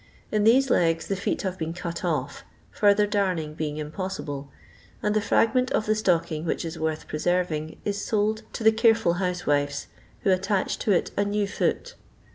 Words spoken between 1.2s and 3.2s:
hate been cut ofl; further